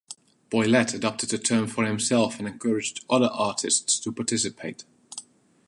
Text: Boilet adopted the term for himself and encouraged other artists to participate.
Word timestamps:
Boilet 0.49 0.95
adopted 0.95 1.29
the 1.29 1.37
term 1.37 1.67
for 1.67 1.85
himself 1.85 2.39
and 2.39 2.47
encouraged 2.47 3.05
other 3.07 3.29
artists 3.31 3.99
to 3.99 4.11
participate. 4.11 4.83